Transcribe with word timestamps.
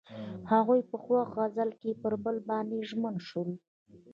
هغوی 0.51 0.81
په 0.89 0.95
خوښ 1.03 1.27
غزل 1.37 1.69
کې 1.81 1.91
پر 2.01 2.13
بل 2.23 2.37
باندې 2.49 2.77
ژمن 2.89 3.15
شول. 3.27 3.49